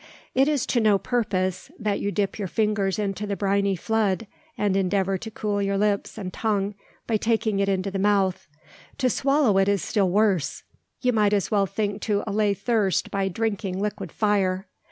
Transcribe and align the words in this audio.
It 0.33 0.47
is 0.47 0.65
to 0.65 0.79
no 0.79 0.97
purpose, 0.97 1.69
that 1.77 1.99
you 1.99 2.11
dip 2.11 2.39
your 2.39 2.47
fingers 2.47 2.97
into 2.97 3.27
the 3.27 3.35
briny 3.35 3.75
flood, 3.75 4.25
and 4.57 4.75
endeavour 4.75 5.15
to 5.19 5.29
cool 5.29 5.61
your 5.61 5.77
lips 5.77 6.17
and 6.17 6.33
tongue 6.33 6.73
by 7.05 7.17
taking 7.17 7.59
it 7.59 7.69
into 7.69 7.91
the 7.91 7.99
mouth. 7.99 8.47
To 8.97 9.11
swallow 9.11 9.59
it 9.59 9.67
is 9.69 9.83
still 9.83 10.09
worse. 10.09 10.63
You 11.01 11.13
might 11.13 11.33
as 11.33 11.51
well 11.51 11.67
think 11.67 12.01
to 12.01 12.23
allay 12.25 12.55
thirst 12.55 13.11
by 13.11 13.27
drinking 13.27 13.79
liquid 13.79 14.11
fire. 14.11 14.65